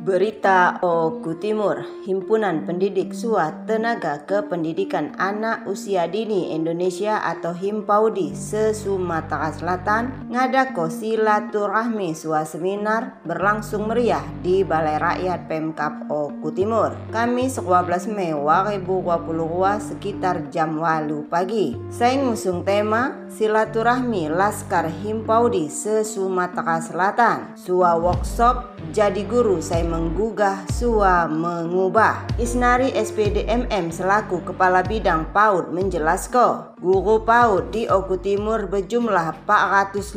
[0.00, 8.72] Berita Oku Timur, Himpunan Pendidik SUA Tenaga Kependidikan Anak Usia Dini Indonesia atau Himpaudi se
[8.72, 16.96] Sumatera Selatan ngadako silaturahmi SUA seminar berlangsung meriah di Balai Rakyat Pemkap Oku Timur.
[17.12, 21.76] Kamis 12 Mei 2022 sekitar jam walu pagi.
[21.92, 27.52] Saya ngusung tema silaturahmi Laskar Himpaudi se Sumatera Selatan.
[27.52, 32.22] SUA workshop jadi guru saya menggugah sua mengubah.
[32.38, 40.16] Isnari SPDMM selaku Kepala Bidang PAUD menjelaskan, guru PAUD di Oku Timur berjumlah 450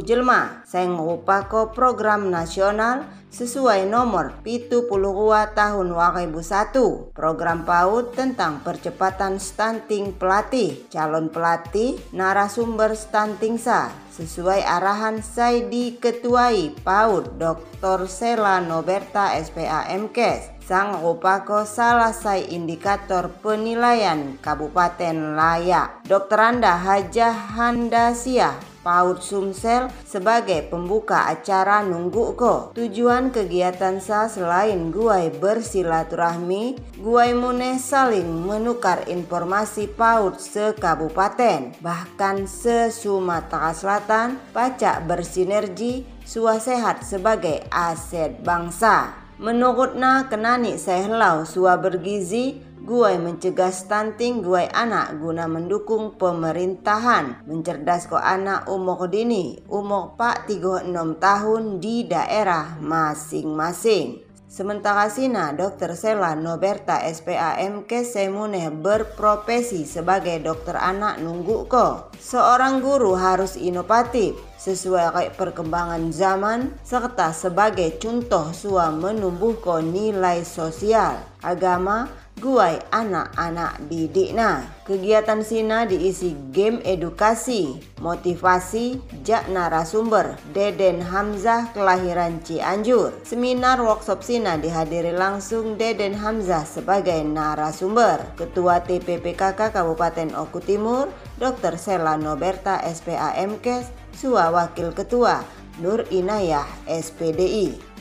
[0.00, 0.64] jelma.
[0.64, 5.12] Saya ngupako program nasional sesuai nomor pitu puluh
[5.52, 15.20] tahun 2001 program PAUD tentang percepatan stunting pelatih calon pelatih narasumber stunting sa sesuai arahan
[15.20, 18.08] saya diketuai PAUD Dr.
[18.08, 26.04] Sela Noberta SPA MKes sang rupako salah saya indikator penilaian Kabupaten Layak.
[26.04, 26.36] Dr.
[26.36, 28.52] Anda Hajah Handasia
[28.84, 32.76] PAUD Sumsel sebagai pembuka acara nunggu ko.
[32.76, 43.72] Tujuan kegiatan sa selain guai bersilaturahmi, guai muneh saling menukar informasi PAUD se-kabupaten, bahkan se-Sumatera
[43.72, 49.27] Selatan, pacak bersinergi, sua sehat sebagai aset bangsa.
[49.38, 58.16] Menurutna kenani sehlau sua bergizi Guai mencegah stunting guai anak guna mendukung pemerintahan mencerdas ko
[58.16, 60.88] anak umur dini umur 36
[61.20, 64.27] tahun di daerah masing-masing.
[64.48, 65.92] Sementara Sina, Dr.
[65.92, 72.08] Sela Noberta SPAM Kesemune berprofesi sebagai dokter anak nunggu ko.
[72.16, 81.20] Seorang guru harus inovatif, sesuai perkembangan zaman, serta sebagai contoh sua menumbuh ko nilai sosial,
[81.44, 84.62] agama, guai anak-anak didikna.
[84.86, 93.12] Kegiatan Sina diisi game edukasi, motivasi, jak narasumber, Deden Hamzah kelahiran Cianjur.
[93.26, 98.22] Seminar workshop Sina dihadiri langsung Deden Hamzah sebagai narasumber.
[98.38, 101.76] Ketua TPPKK Kabupaten Oku Timur, Dr.
[101.76, 105.44] Sela Noberta SPA MKes, Sua Wakil Ketua,
[105.78, 107.97] Nur Inayah SPDI.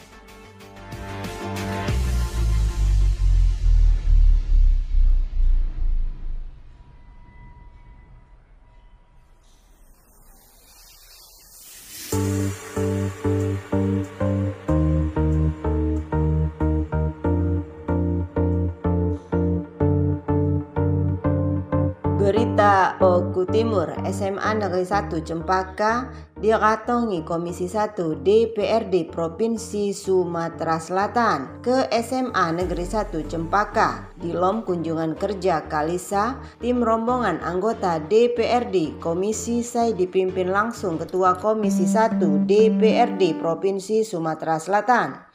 [23.04, 26.08] Oku Timur SMA Negeri 1 Cempaka
[26.40, 34.16] diratongi Komisi 1 DPRD Provinsi Sumatera Selatan ke SMA Negeri 1 Cempaka.
[34.16, 41.84] Di lom kunjungan kerja Kalisa tim rombongan anggota DPRD Komisi saya dipimpin langsung Ketua Komisi
[41.84, 45.28] 1 DPRD Provinsi Sumatera Selatan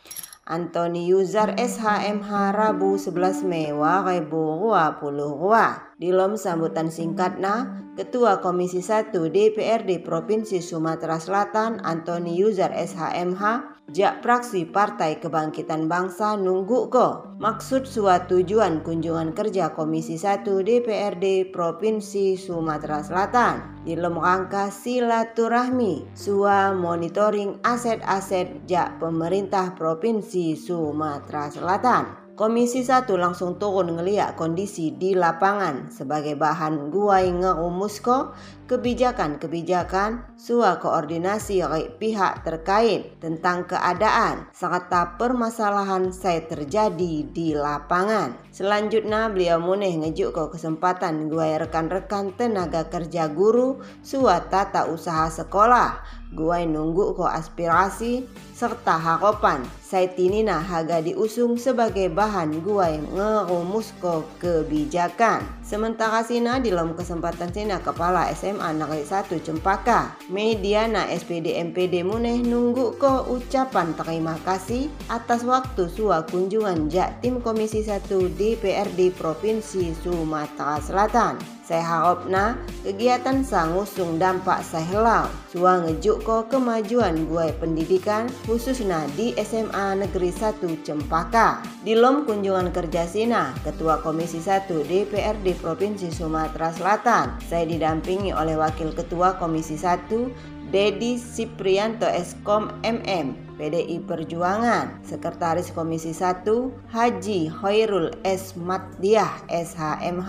[0.43, 10.03] Antoni Yuzar SHMH Rabu 11 Mei 2022 di lom sambutan singkatna, Ketua Komisi 1 DPRD
[10.03, 17.37] Provinsi Sumatera Selatan Antoni Yuzar SHMH Jak praksi Partai Kebangkitan Bangsa nunggu ko.
[17.37, 26.73] Maksud suatu tujuan kunjungan kerja Komisi 1 DPRD Provinsi Sumatera Selatan di rangka silaturahmi sua
[26.73, 32.33] monitoring aset-aset jak pemerintah Provinsi Sumatera Selatan.
[32.33, 38.33] Komisi 1 langsung turun ngeliat kondisi di lapangan sebagai bahan guai ngerumusko
[38.72, 48.32] kebijakan-kebijakan sua koordinasi oleh pihak terkait tentang keadaan serta permasalahan saya terjadi di lapangan.
[48.48, 56.22] Selanjutnya beliau muneh ngejuk ke kesempatan gue rekan-rekan tenaga kerja guru sua tata usaha sekolah
[56.32, 58.24] Gue nunggu kok aspirasi
[58.56, 59.60] serta harapan
[59.92, 65.44] Saitinina haga diusung sebagai bahan gue ngerumus ko kebijakan.
[65.60, 72.38] Sementara Sina di dalam kesempatan Sina Kepala SMA Negeri 1 Cempaka, Mediana SPD MPD Muneh
[72.38, 78.06] nunggu ko ucapan terima kasih atas waktu sua kunjungan jak tim Komisi 1
[78.38, 81.62] DPRD Provinsi Sumatera Selatan.
[81.72, 82.52] Saya
[82.84, 90.28] kegiatan sang usung dampak saya Sua ngejuk ko kemajuan gue pendidikan khususnya di SMA Negeri
[90.28, 91.64] 1 Cempaka.
[91.80, 98.52] Di lom kunjungan kerja Sina, Ketua Komisi 1 DPRD Provinsi Sumatera Selatan, saya didampingi oleh
[98.52, 106.44] Wakil Ketua Komisi 1 Dedi Siprianto Eskom MM PDI Perjuangan, Sekretaris Komisi 1
[106.92, 108.56] Haji Hoirul S.
[108.56, 110.28] Matdiah SHMH,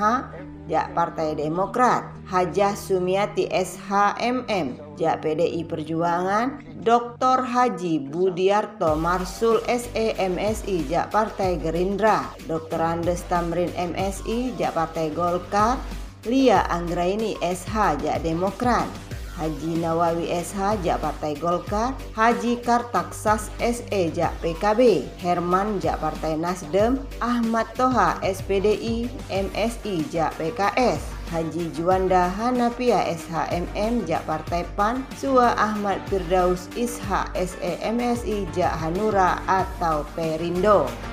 [0.68, 7.44] Jak Partai Demokrat, Hajah Sumiati SHMM, Jak PDI Perjuangan, Dr.
[7.44, 12.80] Haji Budiarto Marsul SEMSI, Jak Partai Gerindra, Dr.
[12.82, 15.78] Andes Tamrin MSI, Jak Partai Golkar,
[16.24, 18.88] Lia Anggraini SH, Jak Demokrat,
[19.34, 27.02] Haji Nawawi SH Jak Partai Golkar, Haji Kartaksas SE Jak PKB, Herman Jak Partai Nasdem,
[27.18, 31.02] Ahmad Toha SPDI, MSI Jak PKS,
[31.34, 40.06] Haji Juanda Hanapia SHMM Jak Partai PAN, Sua Ahmad Firdaus Isha SEMSI Jak Hanura atau
[40.14, 41.13] Perindo.